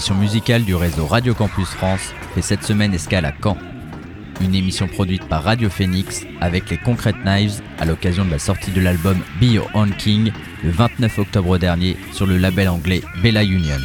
[0.00, 3.58] L'émission musicale du réseau Radio Campus France fait cette semaine escale à Caen.
[4.40, 8.70] Une émission produite par Radio Phoenix avec les Concrete Knives à l'occasion de la sortie
[8.70, 10.32] de l'album Be Your Own King
[10.64, 13.76] le 29 octobre dernier sur le label anglais Bella Union.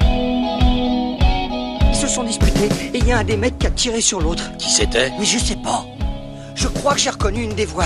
[0.00, 4.22] Ils se sont disputés et il y a un des mecs qui a tiré sur
[4.22, 4.56] l'autre.
[4.56, 5.12] Qui c'était?
[5.18, 5.84] Mais je sais pas.
[6.54, 7.84] Je crois que j'ai reconnu une des voix.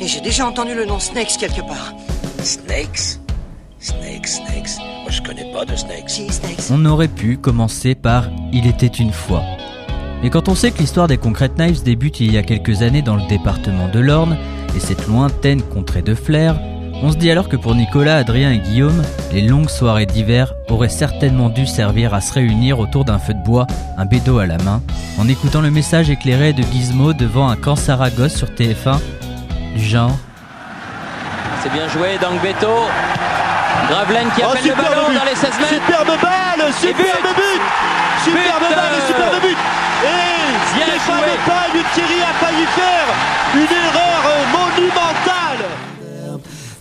[0.00, 1.92] Et j'ai déjà entendu le nom Snakes quelque part.
[2.42, 3.20] Snakes
[3.80, 4.78] Snakes, Snakes.
[5.02, 6.10] Moi, je connais pas de Snakes.
[6.10, 6.70] Si, Snakes.
[6.70, 9.42] On aurait pu commencer par Il était une fois.
[10.22, 13.00] Mais quand on sait que l'histoire des Concrete Knives débute il y a quelques années
[13.00, 14.36] dans le département de l'Orne
[14.76, 16.60] et cette lointaine contrée de flair,
[17.02, 20.90] on se dit alors que pour Nicolas, Adrien et Guillaume, les longues soirées d'hiver auraient
[20.90, 23.66] certainement dû servir à se réunir autour d'un feu de bois,
[23.96, 24.82] un bédo à la main,
[25.18, 28.98] en écoutant le message éclairé de Gizmo devant un camp Saragosse sur TF1,
[29.74, 30.18] du genre
[31.62, 32.68] C'est bien joué, Beto.
[33.90, 35.18] Gravelaine qui Oh, appelle le superbe ballon but.
[35.18, 35.68] dans les 16 mètres.
[35.74, 37.62] Superbe balle, superbe but,
[38.24, 39.58] superbe But, balle et euh, superbe but.
[40.04, 41.36] Et bien Stéphane joué.
[41.46, 43.08] Paille, Thierry a failli faire
[43.54, 44.22] une erreur
[44.52, 45.64] monumentale.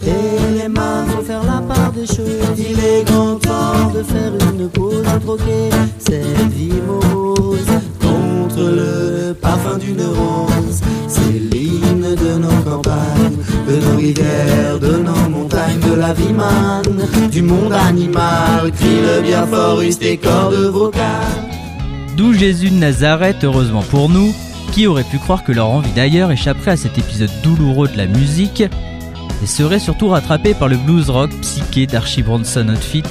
[0.06, 2.58] Et les mains faut faire la part des choses.
[2.58, 5.70] Il est grand temps de faire une pause à troquer
[6.00, 7.66] cette vie morose
[8.00, 10.82] contre le parfum d'une rose.
[11.08, 13.38] C'est l'hymne de nos campagnes,
[13.70, 16.34] de nos rivières, de nos montagnes, de la vie
[17.31, 18.72] du monde animal.
[18.72, 19.81] Crie le bien fort,
[20.22, 21.03] cordes vocales.
[22.17, 24.34] D'où Jésus de Nazareth, heureusement pour nous,
[24.72, 28.08] qui aurait pu croire que leur envie d'ailleurs échapperait à cet épisode douloureux de la
[28.08, 28.64] musique
[29.42, 33.04] et serait surtout rattrapé par le blues rock psyché d'Archie Bronson Outfit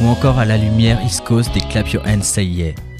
[0.00, 1.22] ou encore à la lumière East
[1.54, 2.91] des Clap Your Hands Say Yeah.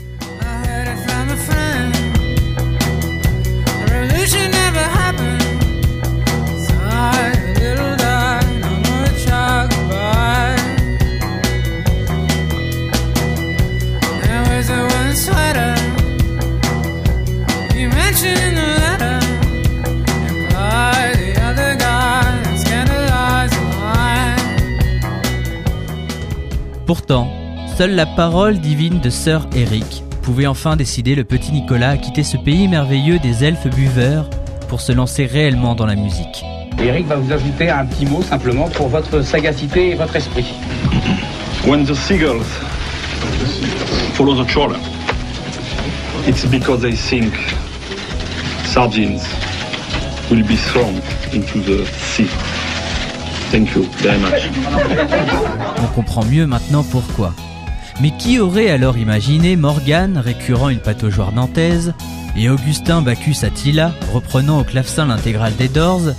[26.94, 27.26] Pourtant,
[27.78, 32.22] seule la parole divine de Sir Eric pouvait enfin décider le petit Nicolas à quitter
[32.22, 34.28] ce pays merveilleux des elfes buveurs
[34.68, 36.44] pour se lancer réellement dans la musique.
[36.78, 40.44] Eric va vous ajouter un petit mot simplement pour votre sagacité et votre esprit.
[41.66, 42.44] When the seagulls
[44.12, 44.78] follow the trawler,
[46.28, 47.32] it's because they think
[48.66, 49.24] sardines
[50.30, 51.00] will be thrown
[51.32, 52.28] into the sea.
[53.52, 54.48] Thank you very much.
[55.82, 57.34] On comprend mieux maintenant pourquoi.
[58.00, 61.92] Mais qui aurait alors imaginé Morgane récurrent une pataugeoire nantaise
[62.34, 66.14] et Augustin Bacchus Attila reprenant au clavecin l'intégrale des Doors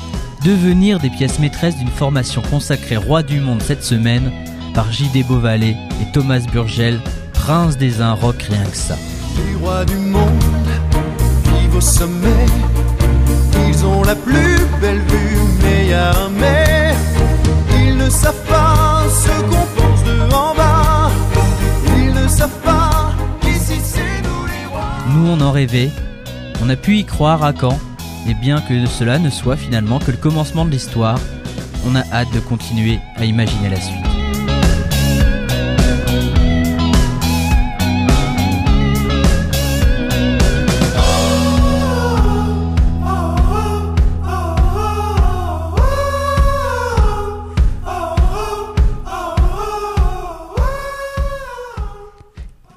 [0.45, 4.31] devenir des pièces maîtresses d'une formation consacrée roi du monde cette semaine
[4.75, 5.23] par J.D.
[5.23, 6.99] Beauvalet et Thomas Burgel,
[7.33, 8.95] prince des un rock rien que ça.
[9.47, 10.21] Les rois du monde
[11.45, 12.45] vivent au sommet.
[13.67, 16.72] Ils ont la plus belle vue, mais y a un mais.
[18.03, 18.09] Ne
[20.33, 21.09] en bas.
[21.95, 22.13] Ils
[25.15, 25.89] nous on en rêvait,
[26.61, 27.79] on a pu y croire à quand,
[28.27, 31.19] et bien que cela ne soit finalement que le commencement de l'histoire,
[31.87, 34.12] on a hâte de continuer à imaginer la suite.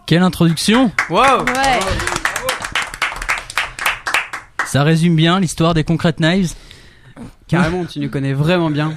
[0.06, 1.80] Quelle introduction Wow Ouais.
[4.64, 6.54] Ça résume bien l'histoire des Concrete Knives
[7.48, 8.94] Carrément, tu nous connais vraiment bien.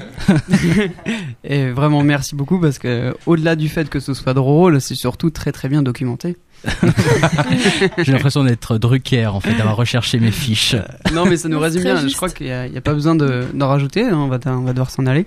[1.44, 5.32] Et vraiment merci beaucoup parce que au-delà du fait que ce soit drôle, c'est surtout
[5.32, 6.38] très très bien documenté.
[8.00, 10.76] J'ai l'impression d'être Drucker en fait, d'avoir recherché mes fiches.
[11.14, 11.96] Non mais ça nous résume bien.
[11.98, 12.12] juste.
[12.12, 14.04] Je crois qu'il n'y a, il y a pas besoin de- d'en rajouter.
[14.06, 15.26] hein, On va, on va devoir s'en aller.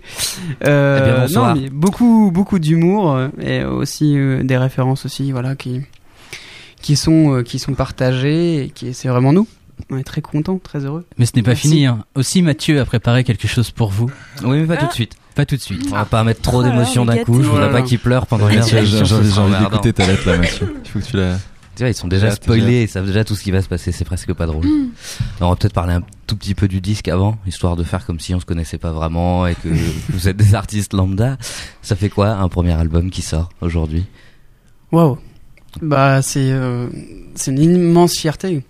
[0.66, 1.54] Euh, Eh bien, bonsoir.
[1.54, 5.80] non, mais beaucoup beaucoup d'humour euh, et aussi euh, des références aussi, voilà, qui
[6.80, 9.46] qui sont euh, qui sont partagées et qui c'est vraiment nous.
[9.90, 11.04] On est très contents, très heureux.
[11.18, 11.68] Mais ce n'est pas Merci.
[11.68, 11.86] fini.
[11.86, 12.04] Hein.
[12.14, 14.10] Aussi Mathieu a préparé quelque chose pour vous.
[14.44, 15.14] Oui, mais pas tout de suite.
[15.34, 15.86] Pas tout de suite.
[15.90, 17.42] On va pas mettre trop Oh d'émotions on d'un coup.
[17.42, 19.04] Je voudrais pas qu'il pleure pendant une émission.
[19.04, 20.74] j'ai- envie d'écouter ta lettre là, Mathieu.
[20.84, 21.38] Il faut que tu la.
[21.74, 23.92] Tu vois, ils sont déjà spoilés, ils savent déjà tout ce qui va se passer,
[23.92, 24.66] c'est presque pas drôle.
[25.40, 28.20] On va peut-être parler un tout petit peu du disque avant, histoire de faire comme
[28.20, 29.68] si on se connaissait pas vraiment et que
[30.10, 31.38] vous êtes des artistes lambda.
[31.80, 34.04] Ça fait quoi un premier album qui sort aujourd'hui?
[34.92, 35.16] Waouh.
[35.80, 36.88] Bah c'est euh,
[37.34, 38.62] c'est une immense fierté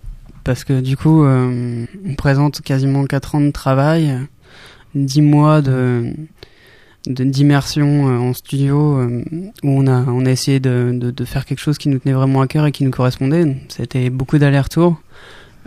[0.45, 4.17] parce que du coup euh, on présente quasiment 4 ans de travail
[4.95, 6.13] dix mois de de-
[7.05, 9.23] d'immersion euh, en studio euh,
[9.63, 12.13] où on a on a essayé de, de, de faire quelque chose qui nous tenait
[12.13, 13.57] vraiment à cœur et qui nous correspondait.
[13.69, 15.01] C'était beaucoup d'allers-retours,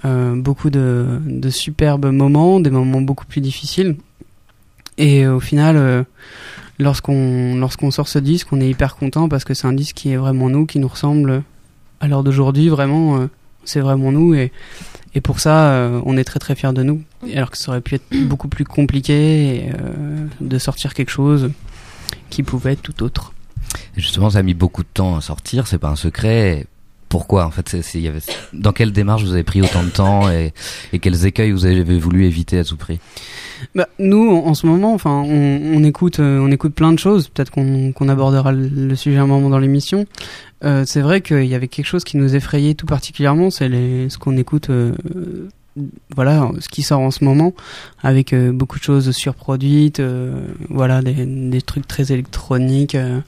[0.04, 3.96] euh, beaucoup de, de superbes moments, des moments beaucoup plus difficiles.
[4.98, 6.06] Et au final,
[6.78, 10.10] lorsqu'on lorsqu'on sort ce disque, on est hyper content parce que c'est un disque qui
[10.10, 11.42] est vraiment nous, qui nous ressemble
[12.00, 12.70] à l'heure d'aujourd'hui.
[12.70, 13.28] Vraiment,
[13.64, 14.52] c'est vraiment nous et
[15.14, 17.02] et pour ça, on est très très fiers de nous.
[17.34, 21.50] Alors que ça aurait pu être beaucoup plus compliqué euh, de sortir quelque chose
[22.31, 23.32] qui pouvait être tout autre.
[23.96, 26.67] Justement, ça a mis beaucoup de temps à sortir, c'est pas un secret.
[27.08, 28.20] Pourquoi en fait il y avait...
[28.52, 30.52] Dans quelle démarche vous avez pris autant de temps et,
[30.93, 32.99] et quels écueils vous avez voulu éviter à tout prix?
[33.75, 36.99] Bah, nous, en en ce moment, enfin, on, on écoute, euh, on écoute plein de
[36.99, 37.28] choses.
[37.28, 40.05] Peut-être qu'on abordera le, le sujet un moment dans l'émission.
[40.64, 44.19] Euh, c'est vrai qu'il y avait quelque chose qui nous effrayait tout particulièrement, c'est ce
[44.19, 44.69] qu'on écoute.
[46.14, 47.52] Voilà, ce qui sort en ce moment,
[48.02, 52.94] avec euh, beaucoup de choses surproduites, euh, voilà, des, des trucs très électroniques.
[52.94, 53.20] euh.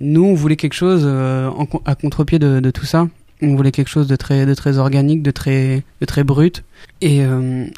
[0.00, 3.08] Nous, on voulait quelque chose à contre-pied de, tout ça.
[3.42, 6.64] On voulait quelque chose de très, de très organique, de très, de très brut.
[7.00, 7.22] Et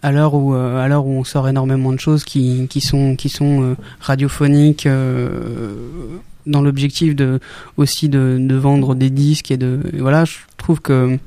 [0.02, 3.28] à l'heure où, à l'heure où on sort énormément de choses qui, qui sont, qui
[3.28, 4.88] sont radiophoniques,
[6.46, 7.38] dans l'objectif de
[7.76, 11.18] aussi de, de vendre des disques et de, voilà, je trouve que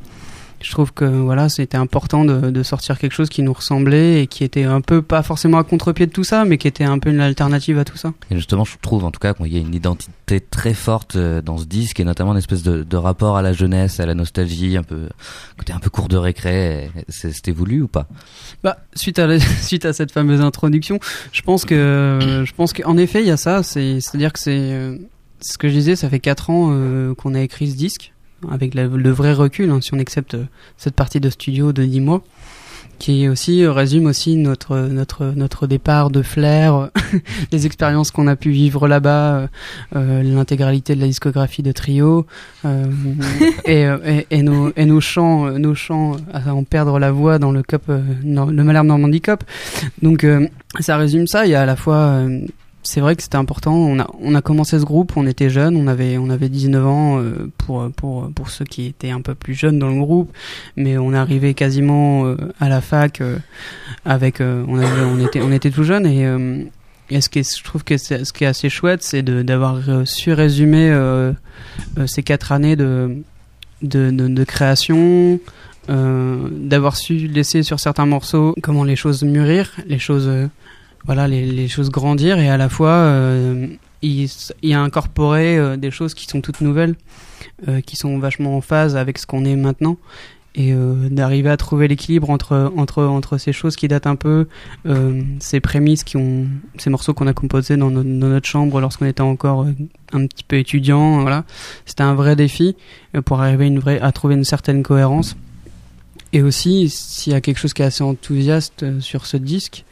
[0.61, 4.27] je trouve que voilà, c'était important de, de sortir quelque chose qui nous ressemblait et
[4.27, 6.99] qui était un peu pas forcément à contre-pied de tout ça, mais qui était un
[6.99, 8.13] peu une alternative à tout ça.
[8.29, 11.41] Et justement, je trouve en tout cas qu'il y a une identité très forte euh,
[11.41, 14.13] dans ce disque et notamment une espèce de, de rapport à la jeunesse, à la
[14.13, 15.09] nostalgie, un peu
[15.57, 16.89] côté un peu cours de récré.
[17.09, 18.07] C'était voulu ou pas?
[18.63, 20.99] Bah, suite à la- suite à cette fameuse introduction,
[21.31, 23.63] je pense que je pense qu'en effet il y a ça.
[23.63, 24.97] C'est à dire que c'est euh,
[25.41, 25.95] ce que je disais.
[25.95, 28.13] Ça fait quatre ans euh, qu'on a écrit ce disque
[28.49, 30.43] avec la- le vrai recul, hein, si on accepte euh,
[30.77, 32.23] cette partie de studio de 10 mois,
[32.99, 36.87] qui aussi euh, résume aussi notre notre notre départ de flair, euh,
[37.51, 39.47] les expériences qu'on a pu vivre là-bas, euh,
[39.95, 42.27] euh, l'intégralité de la discographie de Trio
[42.65, 42.85] euh,
[43.65, 47.11] et, euh, et, et nos et nos chants euh, nos chants à en perdre la
[47.11, 49.43] voix dans le Cup euh, le Malherbe Normandie Cup.
[50.03, 50.47] Donc euh,
[50.79, 51.45] ça résume ça.
[51.47, 52.41] Il y a à la fois euh,
[52.83, 53.73] c'est vrai que c'était important.
[53.73, 56.85] On a, on a commencé ce groupe, on était jeunes, on avait, on avait 19
[56.85, 60.31] ans euh, pour, pour, pour ceux qui étaient un peu plus jeunes dans le groupe,
[60.75, 63.37] mais on arrivé quasiment euh, à la fac euh,
[64.05, 68.45] avec, on, était, on était tout jeunes et, ce qui je trouve que ce qui
[68.45, 70.91] est assez chouette, c'est d'avoir su résumer
[72.05, 73.17] ces quatre années de,
[73.81, 75.39] de, de, création,
[75.89, 80.31] d'avoir su laisser sur certains morceaux comment les choses mûrir, les choses,
[81.05, 83.67] voilà, les, choses grandir et à la fois euh,
[84.01, 84.29] il,
[84.73, 86.95] a incorporé euh, des choses qui sont toutes nouvelles,
[87.67, 89.97] euh, qui sont vachement en phase avec ce qu'on est maintenant
[90.53, 94.47] et euh, d'arriver à trouver l'équilibre entre entre entre ces choses qui datent un peu
[95.39, 96.45] ces prémices qui ont
[96.77, 99.65] ces morceaux qu'on a composés dans, no- dans notre chambre lorsqu'on était encore
[100.11, 101.45] un petit peu étudiant voilà.
[101.85, 102.75] C'était un vrai défi
[103.23, 105.37] pour arriver une vraie à trouver une certaine cohérence.
[106.33, 109.85] Et aussi s'il y a quelque chose qui est assez enthousiaste sur ce disque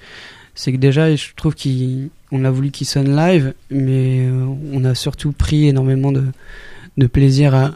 [0.59, 4.93] c'est que déjà je trouve qu'on a voulu qu'il sonne live mais euh, on a
[4.95, 6.25] surtout pris énormément de
[6.97, 7.71] de plaisir à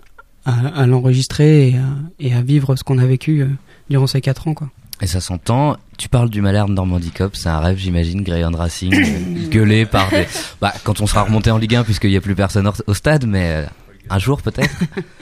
[0.46, 1.86] à, à l'enregistrer et à,
[2.20, 3.48] et à vivre ce qu'on a vécu euh,
[3.90, 4.70] durant ces quatre ans quoi.
[5.02, 5.76] Et ça s'entend.
[5.98, 10.10] Tu parles du Malherbe Normandie Cup, c'est un rêve, j'imagine, Greyhound Racing, euh, gueulé par
[10.12, 10.26] des...
[10.62, 13.26] Bah, quand on sera remonté en Ligue 1, puisqu'il n'y a plus personne au- stade,
[13.26, 13.66] mais
[14.10, 14.70] un jour peut-être.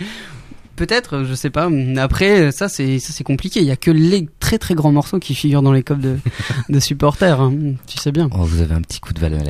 [0.82, 1.70] Peut-être, je sais pas.
[1.98, 3.60] Après, ça c'est ça c'est compliqué.
[3.60, 6.18] Il y a que les très très grands morceaux qui figurent dans les copes de,
[6.70, 7.40] de supporters.
[7.40, 7.54] hein.
[7.86, 8.30] Tu sais bien.
[8.34, 9.42] Oh, vous avez un petit coup de valeur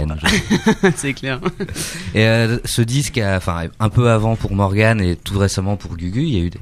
[0.97, 1.39] c'est clair.
[2.15, 5.95] Et euh, ce disque, a- enfin un peu avant pour Morgan et tout récemment pour
[5.95, 6.59] Gugu, il y a eu des,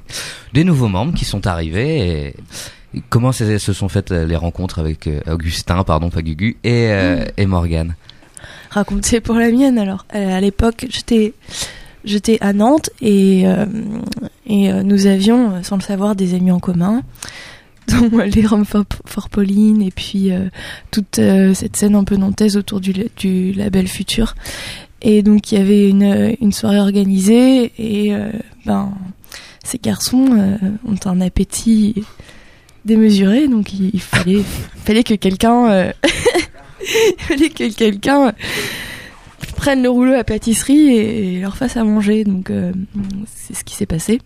[0.53, 2.27] des nouveaux membres qui sont arrivés.
[2.93, 6.57] Et, et comment se sont faites euh, les rencontres avec euh, Augustin, pardon, pas Gugu,
[6.63, 7.95] et, euh, et Morgan?
[8.69, 10.05] Raconter pour la mienne alors.
[10.13, 11.33] Euh, à l'époque, j'étais
[12.03, 13.65] j'étais à Nantes et euh,
[14.45, 17.03] et euh, nous avions euh, sans le savoir des amis en commun
[17.87, 20.31] dont les Roms for, for Pauline et puis
[20.91, 24.35] toute cette scène un peu nantaise autour du, du label Futur.
[25.01, 28.15] Et donc il y avait une, une soirée organisée et
[28.67, 28.93] ben
[29.63, 31.95] ces garçons ont un appétit
[32.85, 34.41] démesuré donc il, fallait
[34.85, 35.91] fallait que quelqu'un euh,
[37.17, 38.33] fallait que quelqu'un
[39.59, 42.23] prenne le rouleau à pâtisserie et leur fasse à manger.
[42.23, 42.71] Donc euh,
[43.35, 44.19] c'est ce qui s'est passé.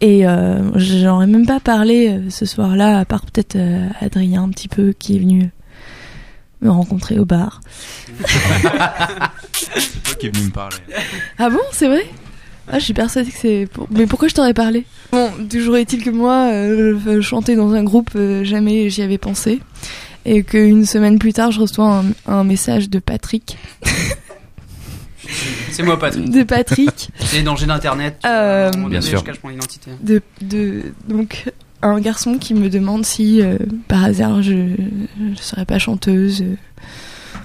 [0.00, 4.42] Et euh, j'en ai même pas parlé euh, ce soir-là, à part peut-être euh, Adrien
[4.44, 5.50] un petit peu qui est venu
[6.60, 7.60] me rencontrer au bar.
[9.52, 10.76] C'est toi qui es venu me parler.
[11.38, 12.04] Ah bon, c'est vrai?
[12.68, 13.68] Ah, je suis persuadée que c'est.
[13.72, 13.88] Pour...
[13.90, 14.84] Mais pourquoi je t'aurais parlé?
[15.10, 19.60] Bon, toujours est-il que moi, euh, chanter dans un groupe, euh, jamais j'y avais pensé.
[20.24, 23.58] et qu'une semaine plus tard, je reçois un, un message de Patrick.
[25.72, 26.30] C'est moi, Patrick.
[26.30, 27.10] De Patrick.
[27.18, 28.18] C'est danger d'internet.
[28.24, 29.18] Euh, À un moment Bien donné, sûr.
[29.20, 29.90] Je cache mon identité.
[30.02, 31.50] de, de donc
[31.82, 33.56] un garçon qui me demande si euh,
[33.88, 36.54] par hasard je ne serais pas chanteuse euh,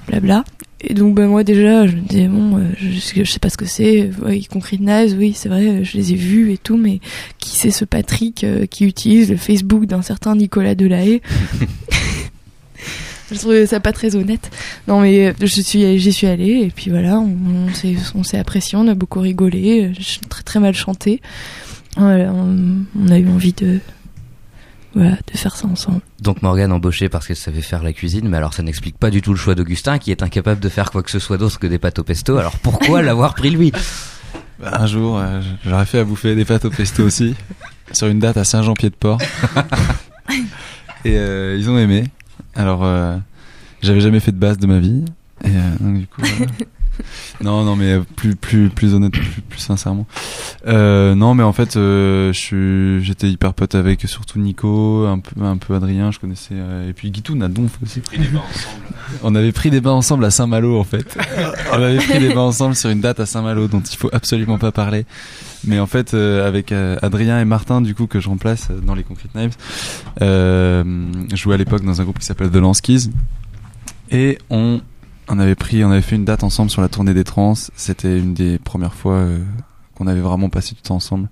[0.07, 0.43] blabla
[0.79, 3.57] et donc bah, moi déjà je me disais bon euh, je, je sais pas ce
[3.57, 7.00] que c'est ouais, Concrete Knives oui c'est vrai je les ai vus et tout mais
[7.39, 11.22] qui c'est ce Patrick euh, qui utilise le Facebook d'un certain Nicolas Delahaye?
[13.31, 14.50] je trouvais ça pas très honnête
[14.88, 17.36] non mais euh, je suis j'y suis allée et puis voilà on,
[17.69, 21.22] on s'est on s'est apprécié on a beaucoup rigolé euh, j'ai très très mal chanté
[21.98, 23.79] voilà, on, on a eu envie de
[24.93, 28.38] voilà de faire ça ensemble Donc Morgane embauchée parce qu'elle savait faire la cuisine, mais
[28.38, 31.03] alors ça n'explique pas du tout le choix d'Augustin qui est incapable de faire quoi
[31.03, 32.38] que ce soit d'autre que des pâtes au pesto.
[32.38, 33.72] Alors pourquoi l'avoir pris lui?
[34.60, 37.36] Bah, un jour, euh, j'aurais fait à bouffer des pâtes au pesto aussi,
[37.91, 39.19] sur une date à Saint-Jean-Pied-de-Port.
[41.05, 42.05] Et euh, ils ont aimé.
[42.58, 43.16] Alors, euh,
[43.82, 45.06] j'avais jamais fait de base de ma vie.
[45.44, 46.22] Et euh, donc, du coup.
[47.42, 50.06] non, non, mais plus, plus, plus honnête, plus, plus sincèrement.
[50.68, 55.58] Euh, non, mais en fait, euh, j'étais hyper pote avec surtout Nico, un peu, un
[55.58, 58.01] peu Adrien, je connaissais, euh, et puis Guitoun à Donf aussi.
[59.24, 61.18] On avait pris des bains ensemble à Saint-Malo en fait.
[61.72, 64.58] On avait pris des bains ensemble sur une date à Saint-Malo dont il faut absolument
[64.58, 65.06] pas parler.
[65.63, 69.34] Mais en fait, avec Adrien et Martin, du coup, que je remplace dans les Concrete
[69.34, 69.56] Knives,
[70.22, 70.84] euh,
[71.32, 73.10] je jouais à l'époque dans un groupe qui s'appelle The Lanskis.
[74.12, 74.82] Et on,
[75.29, 77.53] on avait pris, on avait fait une date ensemble sur la tournée des trans.
[77.75, 79.39] C'était une des premières fois euh,
[79.96, 81.27] qu'on avait vraiment passé du temps ensemble.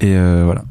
[0.00, 0.64] Et euh, voilà.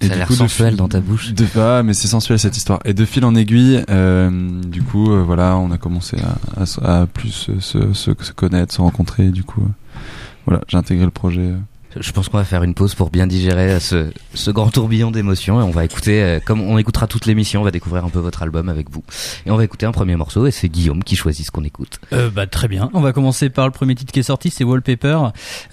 [0.00, 1.32] Et Ça a du l'air sensuel fil- dans ta bouche.
[1.34, 2.78] De, ah, mais c'est sensuel cette histoire.
[2.84, 6.62] Et de fil en aiguille, euh, du coup, euh, voilà, on a commencé à, à
[6.62, 9.30] s- à plus se, se, se connaître, se rencontrer.
[9.30, 9.98] Du coup, euh,
[10.46, 11.52] voilà, j'ai intégré le projet.
[11.96, 15.10] Je pense qu'on va faire une pause pour bien digérer euh, ce, ce grand tourbillon
[15.10, 18.10] d'émotions et on va écouter, euh, comme on écoutera toute l'émission, on va découvrir un
[18.10, 19.02] peu votre album avec vous.
[19.46, 21.98] Et on va écouter un premier morceau et c'est Guillaume qui choisit ce qu'on écoute.
[22.12, 22.90] Euh, bah, très bien.
[22.92, 25.18] On va commencer par le premier titre qui est sorti, c'est Wallpaper,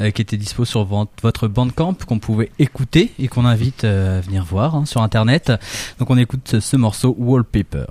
[0.01, 4.17] euh, qui était dispo sur vo- votre Bandcamp, qu'on pouvait écouter et qu'on invite euh,
[4.19, 5.51] à venir voir hein, sur internet.
[5.99, 7.85] Donc on écoute ce, ce morceau Wallpaper.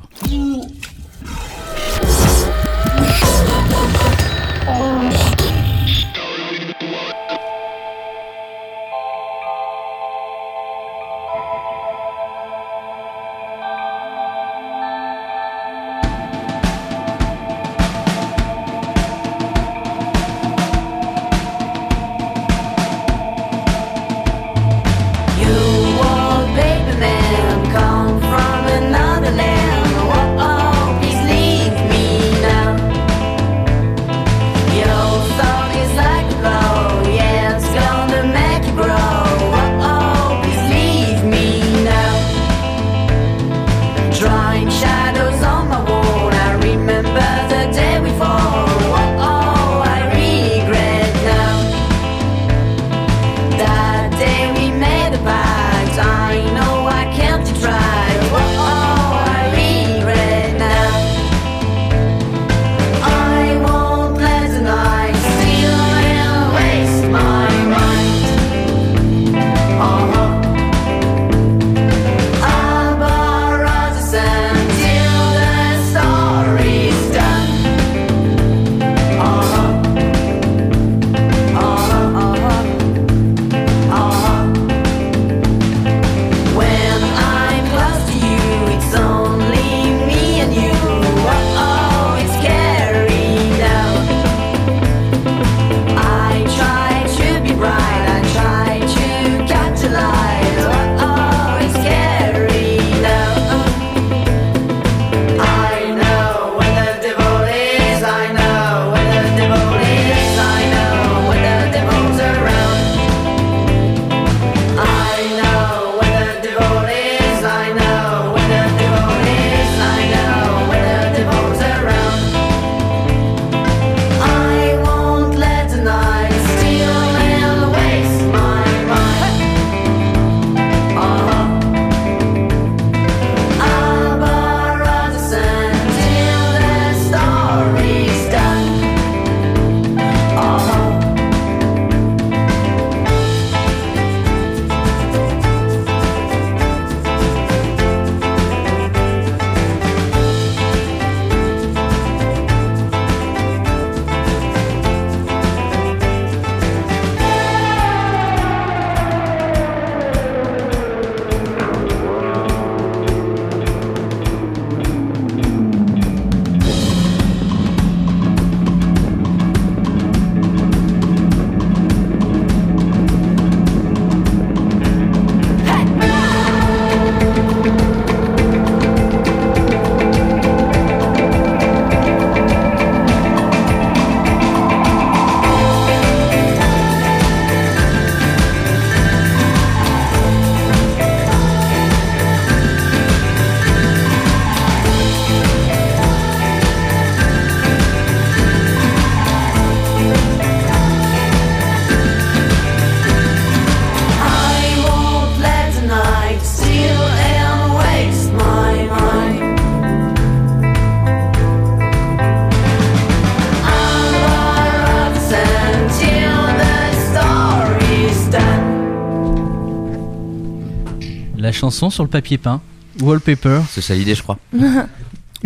[221.65, 222.61] Chanson sur le papier peint.
[223.01, 223.61] Wallpaper.
[223.71, 224.39] C'est ça l'idée, je crois.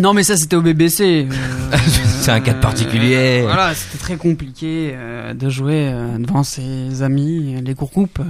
[0.01, 1.27] Non, mais ça c'était au BBC.
[1.29, 1.77] euh,
[2.21, 3.41] C'est un cas particulier.
[3.41, 8.19] Voilà, c'était très compliqué euh, de jouer euh, devant ses amis, les groupes.
[8.21, 8.23] euh,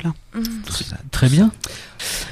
[0.00, 0.14] voilà.
[1.10, 1.50] Très bien.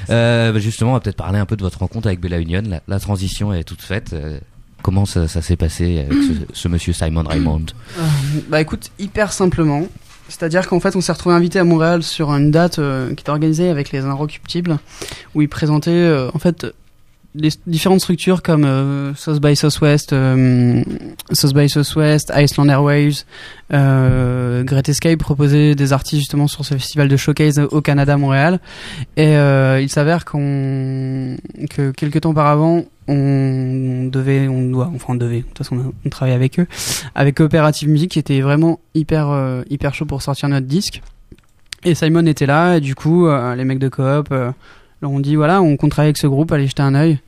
[0.09, 2.63] Euh, bah, justement, on va peut-être parler un peu de votre rencontre avec Bella Union.
[2.67, 4.13] La, la transition est toute faite.
[4.13, 4.39] Euh,
[4.81, 7.65] comment ça, ça s'est passé avec ce, ce monsieur Simon Raymond
[7.99, 8.01] Euh,
[8.49, 9.85] bah écoute, hyper simplement.
[10.31, 13.29] C'est-à-dire qu'en fait, on s'est retrouvé invité à Montréal sur une date euh, qui était
[13.29, 14.79] organisée avec les Inrecuptibles,
[15.35, 16.65] où ils présentaient euh, en fait
[17.33, 20.83] les différentes structures comme euh, South by Southwest, euh,
[21.31, 23.23] South by Southwest, Iceland Airways,
[23.73, 28.59] euh, Great Escape proposaient des artistes justement sur ce festival de showcase au Canada, Montréal.
[29.15, 31.37] Et il s'avère qu'on
[31.69, 35.79] que quelques temps auparavant, on devait, on doit, enfin on devait, de toute façon on,
[35.89, 36.67] a- on travaillait avec eux,
[37.15, 41.01] avec Coopérative Musique qui était vraiment hyper euh, hyper chaud pour sortir notre disque.
[41.83, 44.51] Et Simon était là, et du coup euh, les mecs de Coop euh,
[45.01, 47.19] leur ont dit voilà, on compte travailler avec ce groupe, allez jeter un œil.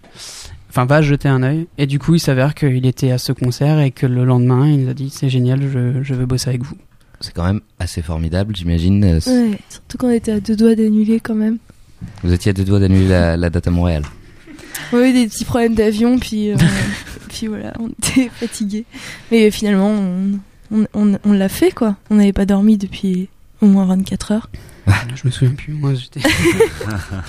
[0.70, 1.68] Enfin va jeter un œil.
[1.78, 4.88] Et du coup il s'avère qu'il était à ce concert et que le lendemain il
[4.90, 6.76] a dit c'est génial, je, je veux bosser avec vous.
[7.20, 9.04] C'est quand même assez formidable, j'imagine.
[9.06, 11.58] Euh, Ouais, surtout qu'on était à deux doigts d'annuler quand même.
[12.24, 14.04] Vous étiez à deux doigts d'annuler la, la date à Montréal.
[14.92, 16.56] On avait des petits problèmes d'avion, puis, euh,
[17.30, 18.86] puis voilà, on était fatigués.
[19.32, 20.40] Mais finalement, on,
[20.72, 21.96] on, on, on l'a fait quoi.
[22.10, 23.30] On n'avait pas dormi depuis
[23.62, 24.50] au moins 24 heures.
[25.16, 26.20] Je me souviens plus, moi j'étais.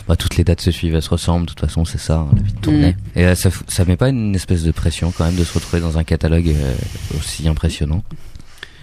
[0.08, 1.46] Bah, toutes les dates se suivent, elles se ressemblent.
[1.46, 2.92] De toute façon, c'est ça, hein, la vie de tournée.
[2.92, 3.18] Mm.
[3.18, 5.80] Et euh, ça, ça met pas une espèce de pression quand même de se retrouver
[5.80, 6.74] dans un catalogue euh,
[7.16, 8.02] aussi impressionnant?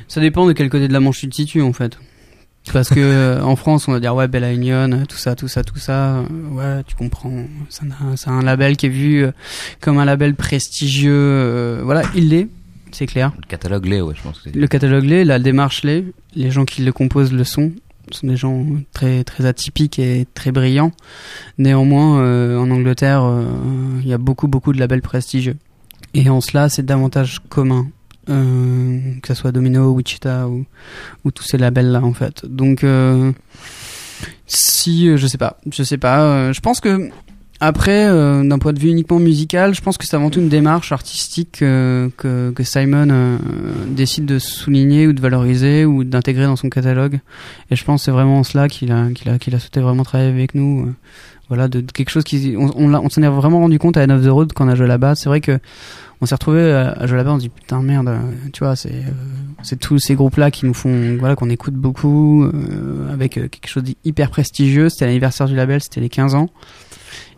[0.07, 1.97] Ça dépend de quel côté de la manche tu te situes en fait.
[2.73, 5.63] Parce que euh, en France, on va dire ouais, Bella Union, tout ça, tout ça,
[5.63, 6.17] tout ça.
[6.19, 7.45] euh, ouais, tu comprends.
[7.69, 9.31] C'est un, c'est un label qui est vu euh,
[9.81, 11.11] comme un label prestigieux.
[11.13, 12.47] euh, voilà, il l'est,
[12.91, 13.31] c'est clair.
[13.37, 14.55] Le catalogue l'est, ouais, je pense que c'est.
[14.55, 16.05] Le catalogue l'est, la démarche l'est.
[16.35, 17.71] Les gens qui le composent le sont.
[18.11, 20.91] Ce sont des gens très très atypiques et très brillants.
[21.57, 23.43] Néanmoins, euh, en Angleterre, euh,
[24.01, 25.57] il y a beaucoup beaucoup de labels prestigieux.
[26.13, 27.87] Et en cela, c'est davantage commun.
[28.29, 30.65] Euh, que ce soit Domino, Wichita ou,
[31.25, 32.45] ou tous ces labels-là, en fait.
[32.45, 33.31] Donc, euh,
[34.45, 36.51] si, euh, je sais pas, je sais pas.
[36.51, 37.09] je pense que
[37.63, 40.91] après, d'un point de vue uniquement musical, je pense que c'est avant tout une démarche
[40.91, 43.37] artistique que, que Simon
[43.87, 47.19] décide de souligner ou de valoriser ou d'intégrer dans son catalogue.
[47.69, 49.79] Et je pense que c'est vraiment en cela qu'il a, qu'il a, qu'il a souhaité
[49.79, 50.91] vraiment travailler avec nous.
[51.49, 54.09] voilà, de, quelque chose qui, on, on, on s'en est vraiment rendu compte à End
[54.09, 55.13] of the Road quand on a joué là-bas.
[55.13, 55.59] C'est vrai que
[56.21, 58.19] on s'est retrouvé à, à là-bas, on se dit putain merde, euh,
[58.53, 59.11] tu vois, c'est euh,
[59.63, 63.67] c'est tous ces groupes-là qui nous font, voilà, qu'on écoute beaucoup, euh, avec euh, quelque
[63.67, 64.89] chose d'hyper prestigieux.
[64.89, 66.49] C'était l'anniversaire du label, c'était les 15 ans.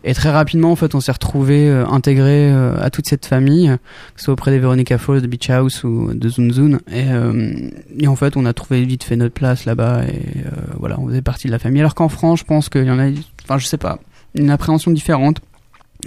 [0.06, 3.68] Et très rapidement, en fait, on s'est retrouvé euh, intégré euh, à toute cette famille,
[4.14, 6.78] que ce soit auprès des Veronica Falls, de Beach House ou de Zun Zun.
[6.92, 10.50] Et, euh, et en fait, on a trouvé vite fait notre place là-bas et euh,
[10.78, 11.80] voilà, on faisait partie de la famille.
[11.80, 13.08] Alors qu'en France, je pense qu'il y en a,
[13.44, 13.98] enfin, je sais pas,
[14.34, 15.40] une appréhension différente.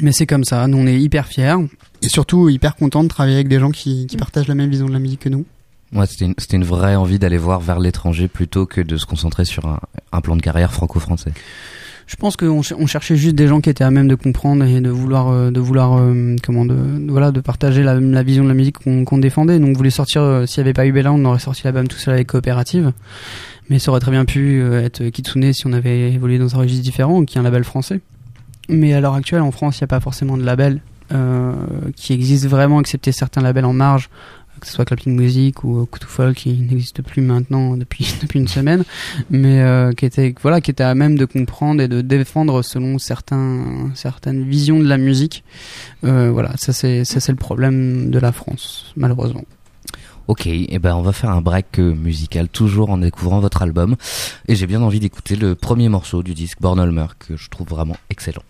[0.01, 1.55] Mais c'est comme ça, nous on est hyper fiers
[2.01, 4.87] et surtout hyper contents de travailler avec des gens qui, qui partagent la même vision
[4.87, 5.45] de la musique que nous.
[5.93, 9.05] Ouais, c'était une, c'était une vraie envie d'aller voir vers l'étranger plutôt que de se
[9.05, 9.79] concentrer sur un,
[10.11, 11.31] un plan de carrière franco-français.
[12.07, 14.63] Je pense qu'on ch- on cherchait juste des gens qui étaient à même de comprendre
[14.65, 18.23] et de vouloir, euh, de vouloir, euh, comment, de, de- voilà, de partager la, la
[18.23, 19.59] vision de la musique qu'on qu'on défendait.
[19.59, 20.21] Donc, on voulait sortir.
[20.21, 22.93] euh, S'il n'y avait pas eu Bella, on aurait sorti l'album tout seul avec Coopérative.
[23.69, 26.59] Mais ça aurait très bien pu euh, être Kitsune si on avait évolué dans un
[26.59, 27.99] registre différent, qui est un label français.
[28.69, 30.81] Mais à l'heure actuelle, en France, il n'y a pas forcément de label
[31.13, 31.53] euh,
[31.95, 34.09] qui existe vraiment, excepté certains labels en marge,
[34.59, 38.47] que ce soit Clapping Music ou Coup Folk, qui n'existe plus maintenant depuis depuis une
[38.47, 38.83] semaine,
[39.29, 42.97] mais euh, qui était voilà, qui était à même de comprendre et de défendre selon
[42.97, 45.43] certains certaines visions de la musique.
[46.03, 49.43] Euh, voilà, ça c'est le problème de la France, malheureusement.
[50.27, 53.95] Ok, et ben on va faire un break euh, musical toujours en découvrant votre album.
[54.49, 57.95] Et j'ai bien envie d'écouter le premier morceau du disque Bornholmer que je trouve vraiment
[58.09, 58.43] excellent.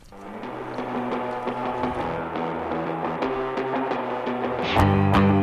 [4.78, 5.37] Thank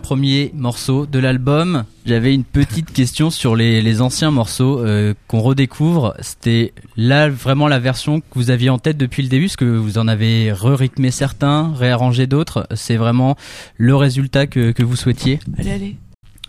[0.00, 1.84] premier morceau de l'album.
[2.04, 6.14] J'avais une petite question sur les, anciens morceaux euh, qu'on redécouvre.
[6.20, 9.64] C'était là vraiment la version que vous aviez en tête depuis le début, parce que
[9.64, 12.66] vous en avez re-rythmé certains, réarrangé d'autres.
[12.74, 13.36] C'est vraiment
[13.76, 15.96] le résultat que, vous souhaitiez Allez, allez.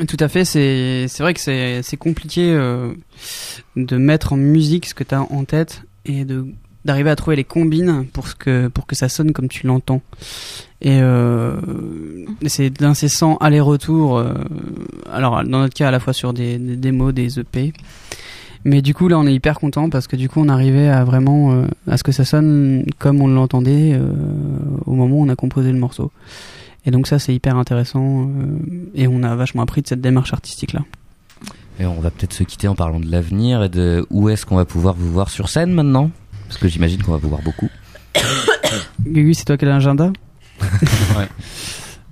[0.08, 2.94] Tout à fait, c'est vrai que c'est compliqué euh,
[3.76, 6.48] de mettre en musique ce que tu as en tête et de
[6.86, 10.02] d'arriver à trouver les combines pour ce que pour que ça sonne comme tu l'entends.
[10.82, 11.56] Et euh,
[12.48, 14.18] c'est d'incessant aller-retour.
[14.18, 14.34] euh,
[15.12, 17.74] alors dans notre cas à la fois sur des, des démos, des EP.
[18.64, 21.04] Mais du coup là on est hyper content parce que du coup on arrivait à
[21.04, 24.00] vraiment euh, à ce que ça sonne comme on l'entendait
[24.86, 26.12] au moment où on a composé le morceau.
[26.86, 28.30] Et donc ça c'est hyper intéressant
[28.96, 30.82] et on a vachement appris de cette démarche artistique là.
[31.80, 34.56] Et on va peut-être se quitter en parlant de l'avenir et de où est-ce qu'on
[34.58, 36.12] va pouvoir vous voir sur scène maintenant?
[36.52, 37.70] Parce que j'imagine qu'on va vous voir beaucoup.
[39.06, 40.12] Gugu, c'est toi qui as l'agenda
[40.62, 41.30] Ouais.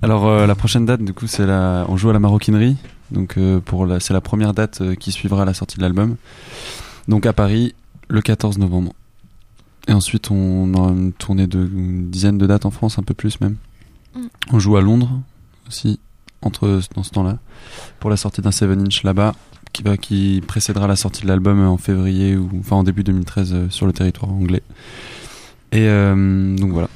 [0.00, 2.78] Alors euh, la prochaine date du coup c'est la on joue à la maroquinerie
[3.10, 6.16] donc euh, pour la c'est la première date euh, qui suivra la sortie de l'album
[7.06, 7.74] donc à Paris
[8.08, 8.94] le 14 novembre
[9.88, 13.12] et ensuite on aura une tournée de une dizaine de dates en France un peu
[13.12, 13.56] plus même
[14.14, 14.26] Mm.
[14.52, 15.20] on joue à Londres
[15.68, 16.00] aussi
[16.42, 17.38] entre dans ce temps-là
[18.00, 19.34] pour la sortie d'un 7 inch là-bas
[19.72, 23.52] qui va qui précédera la sortie de l'album en février ou enfin en début 2013
[23.54, 24.62] euh, sur le territoire anglais
[25.72, 26.88] et euh, donc voilà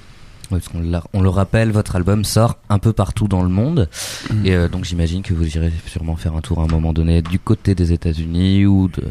[0.51, 3.49] Ouais, parce qu'on l'a- on le rappelle, votre album sort un peu partout dans le
[3.49, 3.89] monde.
[4.31, 4.45] Mhm.
[4.47, 7.23] Et euh, donc j'imagine que vous irez sûrement faire un tour à un moment donné
[7.23, 9.03] du côté des États-Unis ou de,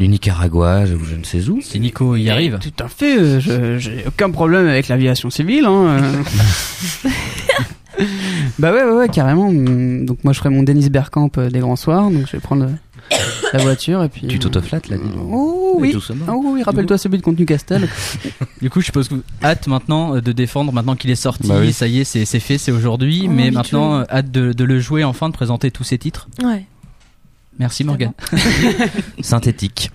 [0.00, 1.60] du Nicaragua ou je ne sais où.
[1.60, 2.58] Si Nico y arrive.
[2.60, 5.64] Tout à fait, euh, j'ai aucun problème avec l'aviation civile.
[5.64, 6.22] Hein, euh.
[8.58, 9.52] bah ouais, ouais, ouais, carrément.
[9.52, 12.64] Donc moi je ferai mon Dennis Bergkamp euh, des grands soirs, donc je vais prendre
[12.64, 13.16] euh,
[13.52, 14.26] la voiture et puis...
[14.26, 15.28] Tu t'autoflattes là dis donc.
[15.30, 15.96] Oh oui,
[16.28, 17.88] oh oui, rappelle-toi celui de contenu Castel.
[18.62, 21.48] Du coup, je suppose que vous hâte maintenant euh, de défendre, maintenant qu'il est sorti,
[21.48, 21.72] Bah oui.
[21.72, 24.78] ça y est, c'est c'est fait, c'est aujourd'hui, mais maintenant, euh, hâte de, de le
[24.78, 26.28] jouer enfin, de présenter tous ces titres.
[26.44, 26.64] Ouais.
[27.62, 28.12] Merci Morgan.
[29.20, 29.90] Synthétique.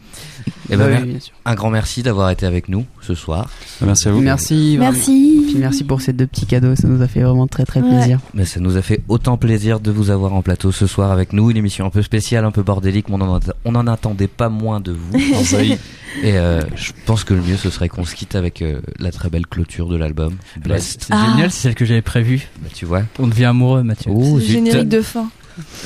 [0.70, 1.06] Et ben,
[1.46, 3.50] un grand merci d'avoir été avec nous ce soir.
[3.82, 4.78] merci à vous Merci.
[4.80, 5.44] Merci.
[5.48, 7.90] Puis merci pour ces deux petits cadeaux, ça nous a fait vraiment très très Ouais.
[7.90, 8.20] plaisir.
[8.34, 11.34] Mais ça nous a fait autant plaisir de vous avoir en plateau ce soir avec
[11.34, 11.52] nous.
[11.52, 14.48] Une émission un peu spéciale, un peu bordélique, mais on en, on en attendait pas
[14.50, 15.18] moins de vous.
[16.24, 19.12] Et euh, je pense que le mieux ce serait qu'on se quitte avec euh, la
[19.12, 20.36] très belle clôture de l'album.
[20.58, 21.04] Blessed.
[21.08, 21.28] C'est Ah.
[21.32, 22.48] génial, c'est celle que j'avais prévue.
[22.62, 23.04] Bah, tu vois.
[23.20, 24.12] On devient amoureux, Mathieu.
[24.14, 24.50] Oh, C'est le zut.
[24.52, 25.30] générique de fin.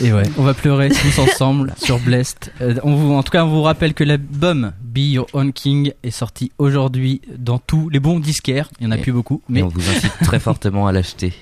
[0.02, 2.52] Et ouais, on va pleurer tous ensemble sur Blessed.
[2.62, 5.92] Euh, on vous, en tout cas, on vous rappelle que l'album Be Your Own King
[6.04, 8.70] est sorti aujourd'hui dans tous les bons disquaires.
[8.80, 11.34] Il y en a Et- plus beaucoup, Mais on vous incite très fortement à l'acheter.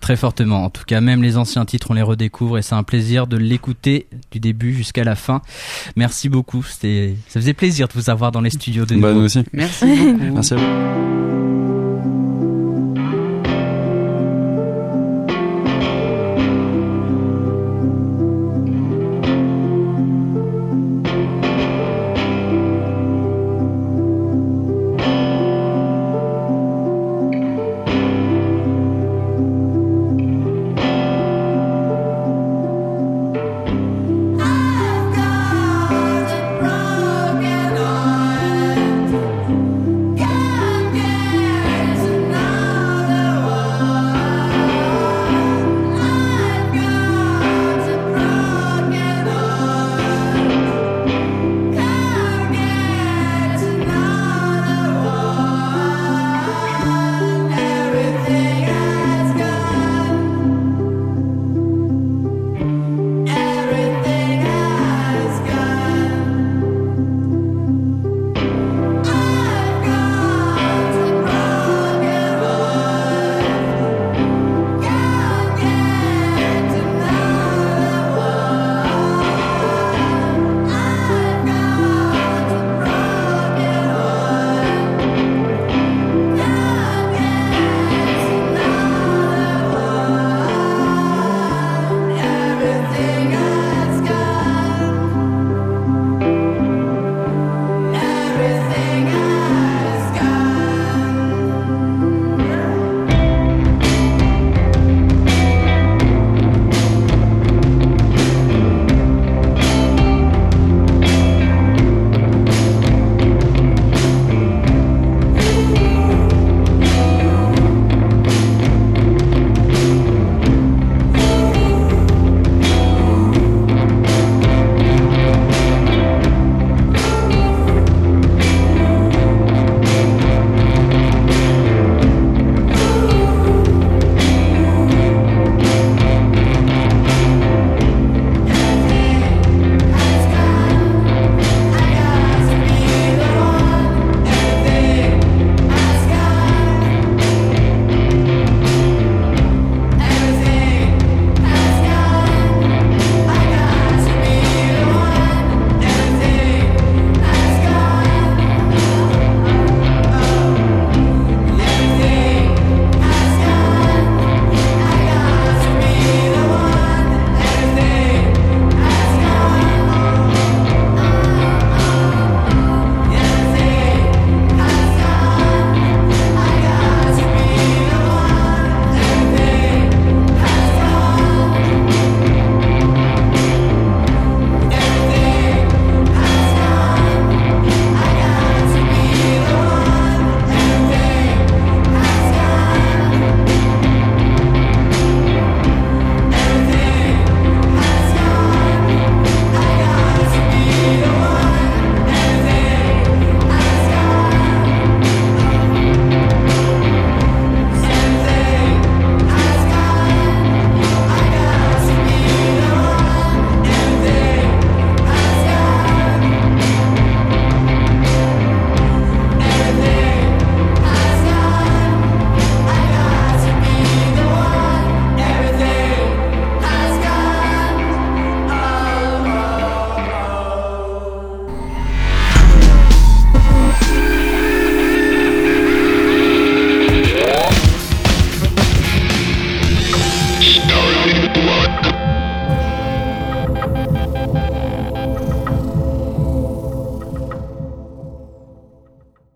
[0.00, 0.64] très fortement.
[0.64, 3.36] En tout cas, même les anciens titres, on les redécouvre et c'est un plaisir de
[3.36, 5.42] l'écouter du début jusqu'à la fin.
[5.96, 6.62] Merci beaucoup.
[6.62, 9.20] C'était, ça faisait plaisir de vous avoir dans les studios de bah nouveau.
[9.20, 10.18] nous aussi Merci beaucoup.
[10.34, 11.73] merci à vous